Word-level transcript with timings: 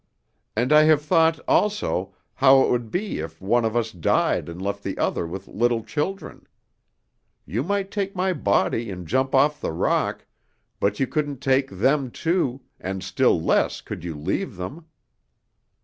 And 0.55 0.73
I 0.73 0.85
have 0.85 1.03
thought, 1.03 1.39
also, 1.47 2.15
how 2.33 2.63
it 2.63 2.71
would 2.71 2.89
be 2.89 3.19
if 3.19 3.39
one 3.39 3.63
of 3.63 3.75
us 3.75 3.91
died 3.91 4.49
and 4.49 4.59
left 4.59 4.81
the 4.81 4.97
other 4.97 5.27
with 5.27 5.47
little 5.47 5.83
children. 5.83 6.47
You 7.45 7.61
might 7.61 7.91
take 7.91 8.15
my 8.15 8.33
body 8.33 8.89
and 8.89 9.07
jump 9.07 9.35
off 9.35 9.61
the 9.61 9.71
rock, 9.71 10.25
but 10.79 10.99
you 10.99 11.05
couldn't 11.05 11.39
take 11.39 11.69
them 11.69 12.09
too, 12.09 12.61
and 12.79 13.03
still 13.03 13.39
less 13.39 13.79
could 13.79 14.03
you 14.03 14.15
leave 14.15 14.55
them." 14.55 14.87